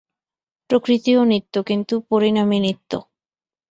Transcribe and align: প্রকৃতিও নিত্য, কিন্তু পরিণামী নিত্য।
প্রকৃতিও 0.69 1.21
নিত্য, 1.23 1.55
কিন্তু 1.63 1.95
পরিণামী 2.09 2.59
নিত্য। 2.59 2.91